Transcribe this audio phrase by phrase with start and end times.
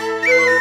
[0.00, 0.51] Música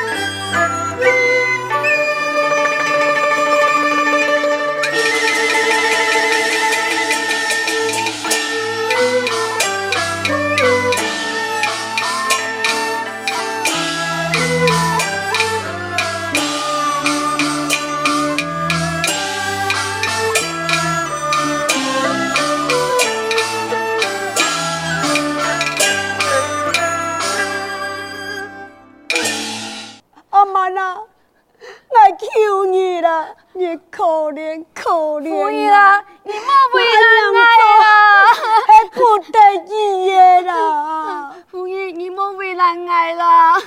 [42.88, 43.60] 爱啦！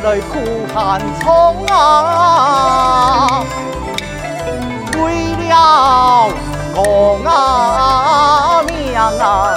[0.00, 0.38] 来苦
[0.74, 3.40] 寒苍啊，
[4.92, 6.30] 为了
[6.74, 9.48] 我啊娘啊，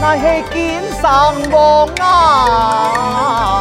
[0.00, 3.51] 那嘿今生望啊。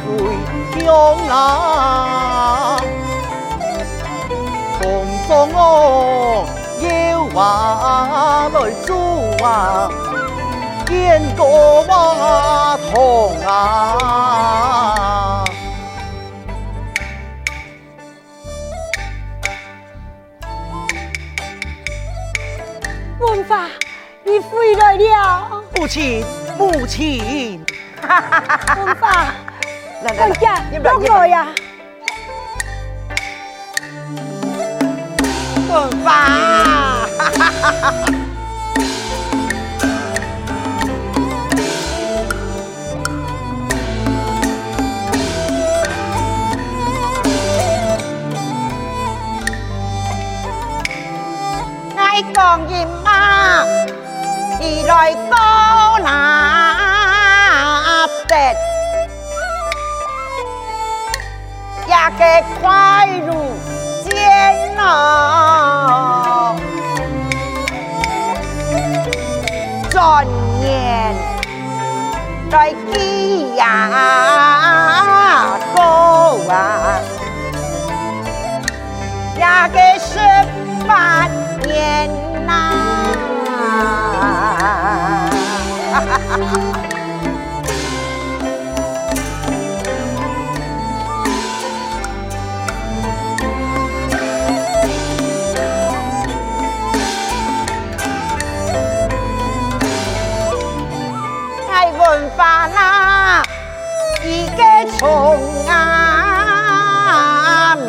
[0.80, 2.78] 江南，
[4.78, 4.78] 同
[5.28, 5.58] 坐我
[6.84, 6.86] 摇
[7.34, 7.38] 篮
[8.54, 8.56] 来
[8.86, 8.88] 坐
[9.44, 9.46] 啊，
[10.86, 10.94] 见
[11.36, 11.42] 哥
[11.88, 12.96] 娃同
[13.42, 13.50] 啊。
[23.20, 23.50] 文华，
[24.24, 26.24] 你回来了，母亲，
[26.60, 27.66] 母亲。
[28.68, 29.28] Không phải
[30.04, 31.54] là, là, Ôi chà, đúng rồi à
[35.70, 36.28] Phương Phà
[51.96, 53.64] Nay còn gì ma
[54.60, 55.12] Thì rồi
[62.06, 62.24] 压个
[62.62, 63.34] 快如
[64.04, 66.54] 煎熬，
[69.90, 70.24] 转
[70.62, 71.16] 眼
[72.52, 73.90] 在几呀
[75.74, 75.82] 个
[76.54, 77.00] 啊，
[79.40, 80.14] 压个十
[80.88, 81.26] 八
[81.68, 81.76] 年
[82.46, 82.54] 呐。
[105.06, 107.80] hồn an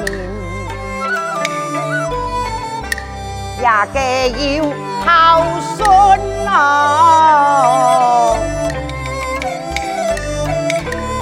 [3.62, 4.64] và kè yêu
[5.04, 5.44] thao
[5.78, 8.38] xuân hồn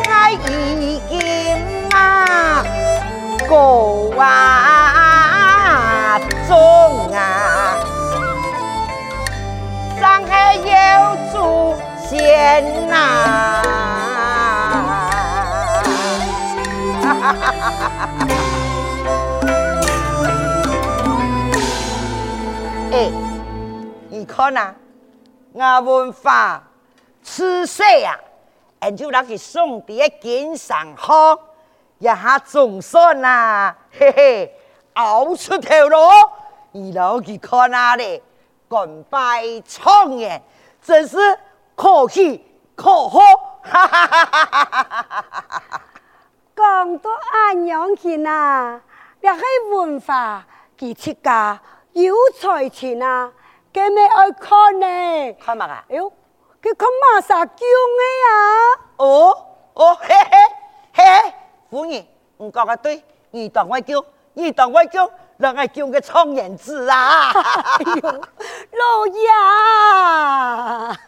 [0.05, 1.59] hai ý kiếm
[1.93, 2.23] ma
[3.49, 3.84] cổ
[17.25, 18.27] 哈哈哈！
[22.93, 23.11] 哎，
[24.11, 24.75] 你看呐，
[25.57, 26.63] 伢文化
[27.23, 28.15] 吃水呀，
[28.81, 30.87] 俺就拿去送滴个金山
[31.99, 34.53] 一下总算呐，嘿嘿，
[34.93, 36.11] 熬出头喽！
[36.73, 38.23] 你老去看哪里？
[38.69, 40.41] 干掰创业，
[40.83, 41.17] 真是
[41.75, 42.45] 可喜
[42.75, 43.19] 可贺！
[43.63, 44.67] 哈哈哈哈！
[44.69, 45.07] 哈
[45.49, 45.54] 哈！
[47.67, 48.79] 养钱啊！
[49.21, 49.43] 那些
[49.75, 50.43] 文化
[50.77, 51.59] 几钱噶？
[51.93, 53.33] 有财钱啊？
[53.73, 54.87] 干嘛要看呢？
[55.43, 55.83] 看嘛啊？
[55.89, 56.11] 哎呦，
[56.63, 58.31] 佮看嘛啥叫咩啊？
[58.97, 60.49] 哦哦嘿嘿
[60.93, 61.03] 嘿！
[61.71, 62.07] 五爷，
[62.37, 67.31] 我讲个对，你当我叫，你当我叫，让爱叫个状元字啊！
[67.33, 68.01] 哎呦，
[68.73, 69.07] 老
[70.93, 70.99] 爷，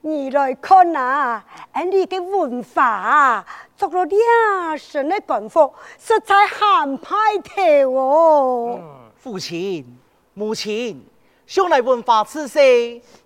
[0.00, 3.44] 你来看啊，俺哋嘅文化。
[3.84, 8.80] 着个两身的短裤实在很派头哦。
[9.16, 9.84] 父亲、
[10.32, 11.04] 母亲，
[11.46, 12.58] 向来文化知识，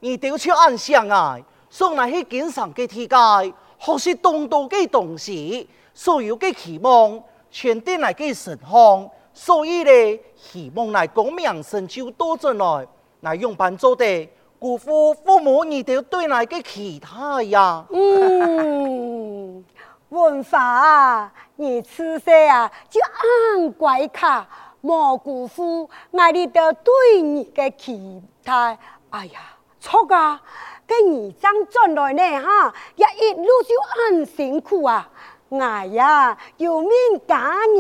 [0.01, 1.39] 你丢出暗想啊，
[1.71, 7.21] 送来去经常嘅世解，学习东道嘅东西，所有嘅期望
[7.51, 12.87] 全端来给神风，所以呢，希望来光明伸就多进来，
[13.21, 14.29] 来用帮助的
[14.59, 17.85] 辜负父母、你都对来嘅其他呀。
[17.91, 19.65] 嗯。
[20.11, 24.13] 文华，你做事啊就按怪矩，
[24.81, 28.79] 莫辜负我们的对你的期待。
[29.11, 29.39] 哎呀，
[29.81, 30.41] 错啊！
[30.87, 33.75] 跟你张转来呢哈，也一路就
[34.17, 35.07] 很辛苦啊。
[35.51, 36.91] 哎呀，有命
[37.27, 37.79] 家人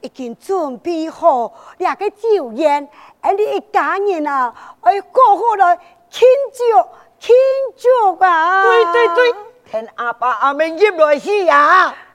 [0.00, 2.88] 已经准备好两个酒宴，
[3.20, 5.76] 俺你一家人啊，来过好来
[6.08, 6.88] 庆祝
[7.18, 7.34] 庆
[7.76, 8.62] 祝啊。
[8.62, 9.51] 对对对。
[9.72, 11.22] 跟阿爸阿妈一样，罗啊，呀，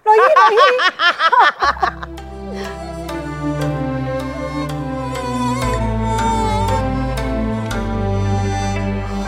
[0.04, 0.60] 罗西罗西。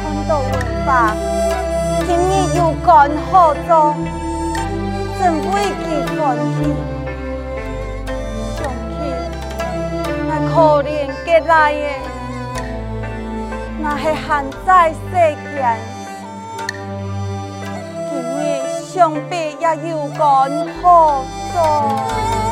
[0.03, 0.31] 传统
[2.05, 3.73] 今日又干何作？
[5.17, 5.81] 真悲气
[6.15, 6.55] 断气，
[8.53, 8.97] 想起
[10.27, 10.91] 那可怜
[11.25, 11.49] 家内
[11.81, 11.85] 的，
[13.81, 14.29] 那是现
[14.67, 15.01] 在世
[15.35, 15.39] 界。
[18.99, 19.61] 穷白也
[19.91, 21.23] 要干，何
[21.55, 22.48] 干？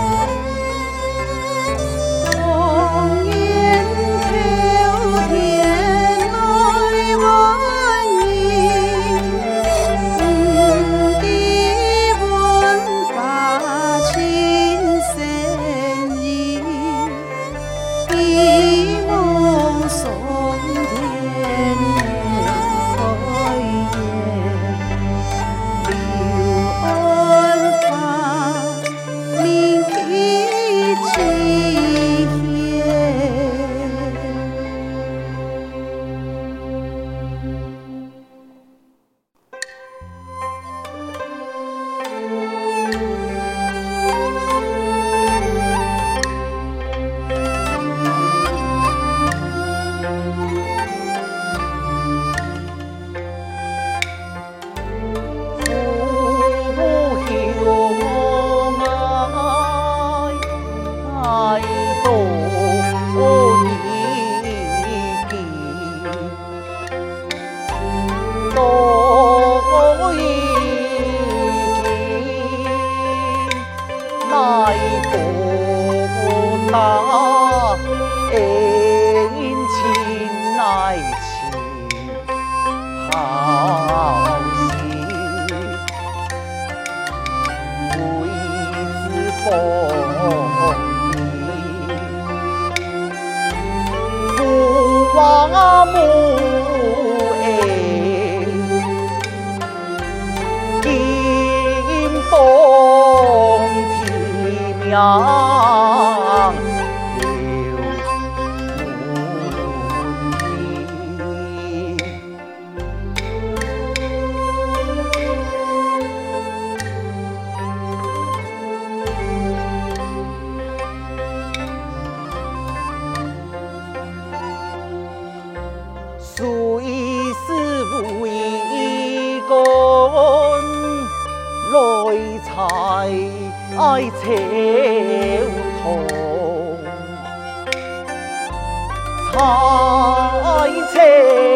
[140.94, 141.47] 彩。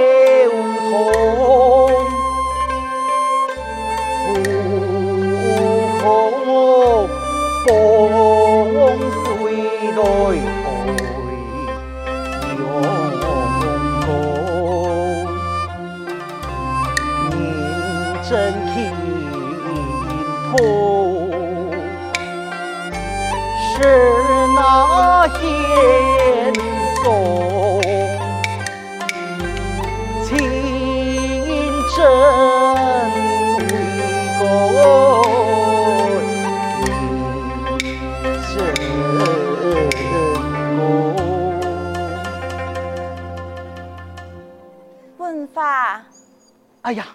[46.81, 47.05] 哎呀，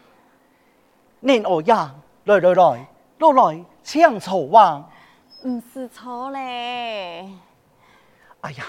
[1.23, 1.93] 恁哦呀，
[2.25, 2.87] 来来来，
[3.19, 4.85] 啰来千愁万，
[5.43, 7.29] 不是错嘞。
[8.41, 8.65] 哎呀，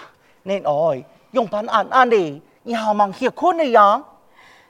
[0.46, 0.96] 恁哦，
[1.32, 2.42] 用板眼安的，
[2.76, 4.02] 好忙歇困的呀。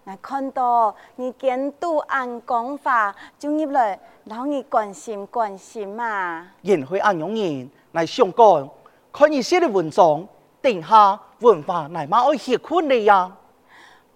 [0.04, 6.48] 那看到你监督按讲法，就入来，让你关心关心嘛。
[6.62, 8.70] 人会按样人来上讲，
[9.14, 10.26] 看你写的文章，
[10.62, 13.32] 顶下文化乃嘛爱歇困的呀。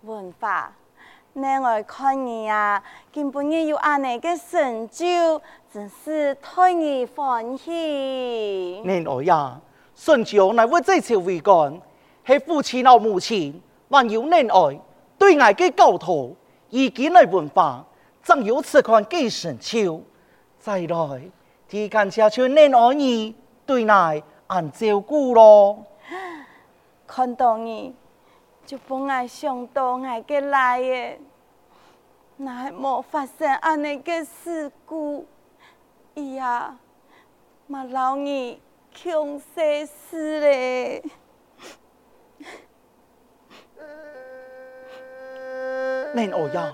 [0.01, 0.71] 文化。
[1.33, 2.81] 嫩爱看你啊，
[3.13, 5.41] 根本着有按那个神招，
[5.73, 8.81] 真是太你欢喜。
[8.83, 9.59] 嫩爱呀，
[9.95, 11.79] 神招乃我最常会干，
[12.25, 13.59] 是父亲老母亲，
[13.89, 14.79] 还有嫩爱
[15.17, 16.35] 对爱的沟通，
[16.69, 17.85] 以及来文化，
[18.21, 20.01] 正有此款给神招。
[20.59, 21.21] 再来，
[21.69, 23.33] 提干悄悄嫩爱你，
[23.65, 25.85] 对爱俺照顾咯，
[27.07, 27.93] 看到你。
[28.65, 31.19] 就不爱上当挨个来诶，
[32.37, 35.27] 那还没发生安尼个事故？
[36.13, 36.77] 以呀，
[37.67, 38.57] 嘛老年
[38.93, 39.45] 穷死
[39.85, 41.01] 死嘞！
[46.13, 46.71] 你欧阳，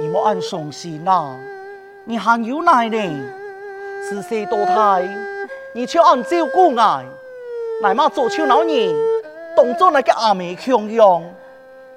[0.00, 1.36] 你莫按常事闹，
[2.06, 3.32] 你还有奶呢，
[4.08, 5.06] 四岁多胎，
[5.74, 7.04] 你却按照顾奶，
[7.94, 9.09] 妈做秋老年。
[9.56, 11.24] 动作那个阿眉强用，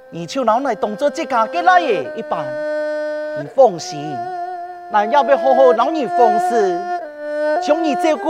[0.10, 2.43] 你就老奶动作这家给来个一般，
[3.41, 4.13] 你放心，
[4.91, 6.79] 那要不要好好老你放肆，
[7.62, 8.24] 像你这个，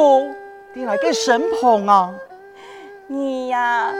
[0.73, 2.13] 你来个神捧啊！
[3.07, 3.91] 你呀，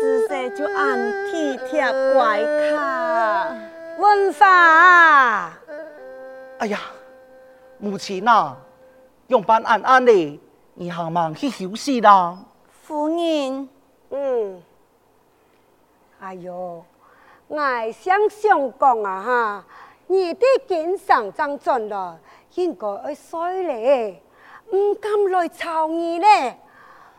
[0.00, 0.98] 自细就按
[1.30, 1.82] 体贴
[2.14, 3.56] 怪他
[3.98, 5.50] 文化。
[6.58, 6.78] 哎呀，
[7.78, 8.54] 母亲呐，
[9.28, 10.40] 用板安安的，
[10.74, 12.36] 你好忙去休息啦。
[12.82, 13.68] 夫人。
[14.14, 14.62] 嗯，
[16.20, 16.84] 哎哟，
[17.48, 17.56] 我
[17.92, 19.64] 想想讲啊哈，
[20.06, 22.18] 你的精神状态咯
[22.56, 24.22] 应该衰嘞，
[24.70, 26.58] 唔敢来吵你咧。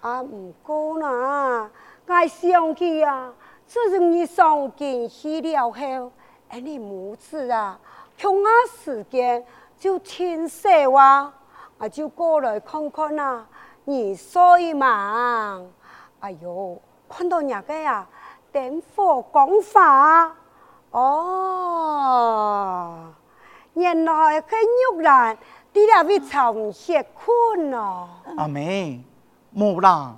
[0.01, 1.67] 阿吴哥呐，
[2.05, 3.33] 我想起啊，
[3.65, 6.11] 自从你上京去了后，
[6.49, 7.79] 哎，你母子啊，
[8.21, 9.43] 空啊时间
[9.79, 11.33] 就天色哇，
[11.79, 13.47] 我就过来看看啊，
[13.83, 15.65] 你衰嘛。
[16.23, 16.47] 哎呦，
[17.09, 17.57] 看到人家
[17.91, 18.07] 啊，
[18.53, 20.33] 點火講法
[20.91, 23.13] 哦，
[23.73, 24.47] 原來去
[24.95, 25.35] 玉蘭，
[25.73, 28.07] 啲兩位尋食困咯。
[28.37, 29.03] 阿妹，
[29.53, 30.15] 冇啦，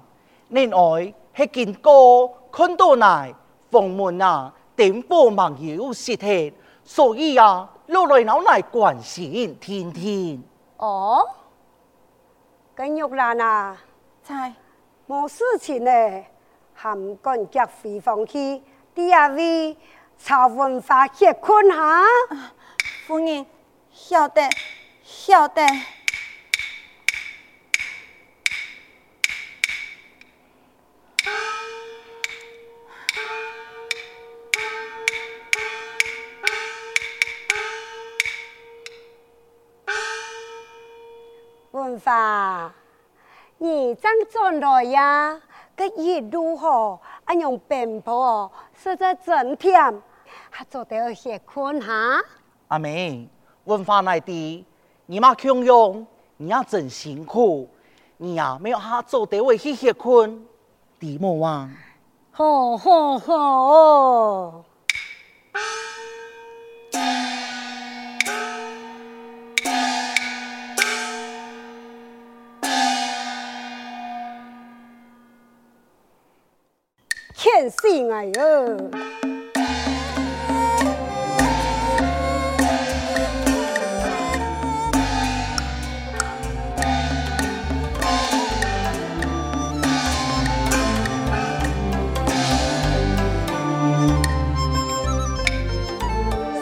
[0.50, 0.78] 另外
[1.36, 3.34] 係見過看到嚟
[3.72, 10.44] 房門啊，點火盟友舌氣，所以啊，老來老嚟關心天天。
[10.78, 11.28] 哦，
[12.76, 13.76] 跟玉蘭啊，
[14.24, 14.54] 猜。
[15.08, 16.26] 某事情呢，
[16.74, 18.60] 还唔敢脚回房去？
[18.96, 19.78] 第二位，
[20.18, 22.02] 曹文华接昆下，
[23.06, 23.46] 夫人
[23.92, 24.42] 晓得
[25.04, 25.62] 晓得。
[41.72, 42.74] 文华。
[43.58, 45.40] 你张做了呀，
[45.78, 49.74] 个一路吼，阿用奔波，是在整天，
[50.50, 52.20] 还做得些困哈。
[52.68, 53.28] 阿妹，
[53.64, 54.66] 文化来地，
[55.06, 57.70] 你妈穷用，你要真辛苦，
[58.18, 60.46] 你呀没有他做得为些些困难，
[61.00, 61.74] 你莫忘。
[62.34, 64.66] 吼吼吼！
[77.82, 78.78] 心爱哟，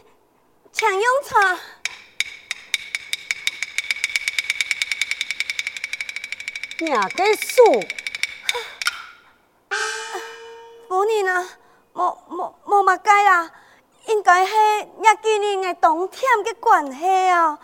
[0.70, 1.59] 長飲茶。
[6.86, 7.64] 伢该说，
[10.88, 11.46] 母女呢，
[11.92, 13.50] 莫莫莫嘛该啦，
[14.06, 14.52] 应该是
[15.02, 17.58] 伢几年的冬天的关系哦。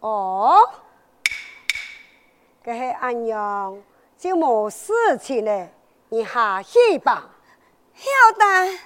[0.00, 0.70] 哦，
[2.64, 3.80] 个系俺娘，
[4.18, 5.68] 就冇事情了，
[6.08, 7.28] 你下去吧。
[7.94, 8.06] 晓
[8.38, 8.78] 得。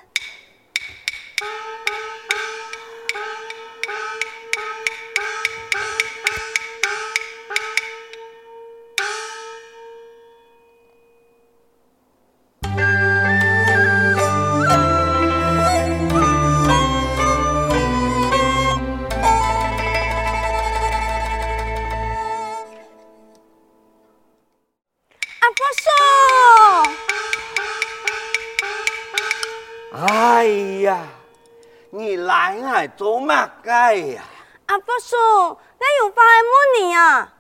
[33.93, 34.25] 哎呀，
[34.69, 37.33] 阿伯叔，你又发问你呀？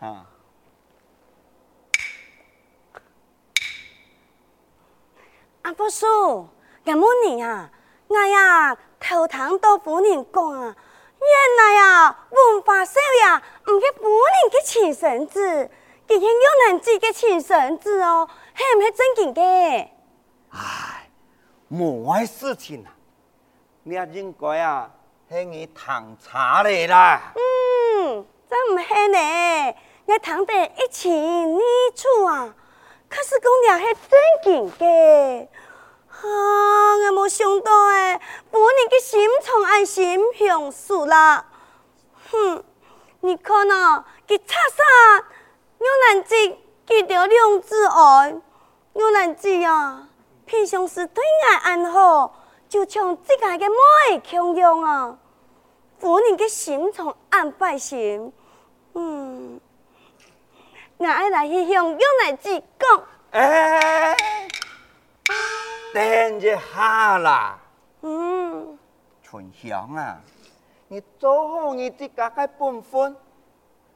[0.00, 0.26] 啊！
[5.62, 6.48] 阿伯叔，
[6.84, 7.70] 么尼呀，
[8.08, 10.76] 哎呀，头疼到不能讲啊！
[11.60, 15.70] 哎呀，文化少呀，唔去补能去请神子，
[16.08, 19.40] 今天又能自己请神子哦，系唔系正经的？
[20.50, 21.08] 哎，
[21.68, 22.90] 莫怪事情啊，
[23.84, 24.90] 你要应该啊？
[25.30, 31.60] 喺你糖茶里啦，嗯，真唔系呢，我糖在一墙泥
[31.96, 32.54] 土啊，
[33.08, 35.48] 可是姑娘喺真敬的，
[36.08, 41.46] 哈，我没想到诶，本人去心从爱心向树啦，
[42.30, 42.62] 哼，
[43.22, 45.24] 你看哦，去擦擦，
[45.78, 48.34] 牛人睛记得两字爱，
[48.92, 50.06] 牛人睛啊，
[50.44, 52.43] 平常时对爱安好。
[52.74, 55.16] 就像自家的妹强样啊，
[56.00, 58.32] 夫人的心从安排心，
[58.94, 59.60] 嗯，
[60.98, 63.06] 俺爱来去向杨奶奶讲。
[63.30, 64.16] 哎，
[65.94, 67.56] 等一下啦。
[68.02, 68.76] 嗯，
[69.22, 70.20] 春香啊，
[70.88, 72.12] 你做好你自己
[72.58, 73.16] 本分，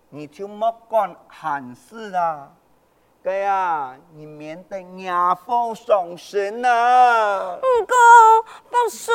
[0.09, 2.55] 你就莫干闲事啦。
[3.23, 7.57] 哥呀，你免得牙风上阵啊！
[7.57, 9.11] 唔过，伯叔，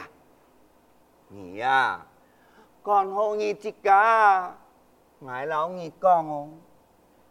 [1.27, 1.99] 你呀，
[2.83, 3.73] 干好你的，
[5.27, 6.25] 挨老你干。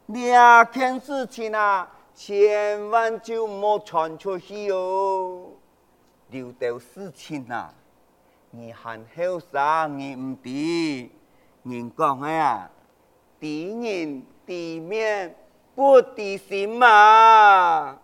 [0.09, 5.49] 两件事情啊，千万就莫传出去哦。
[6.29, 7.75] 聊到事情啊，
[8.53, 9.89] 你喊好啥？
[9.91, 11.09] 你唔知？
[11.65, 12.71] 人讲哎呀，
[13.41, 15.35] 敌人地面
[15.75, 17.99] 不敌心嘛。